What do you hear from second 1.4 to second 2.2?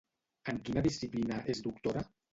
és doctora?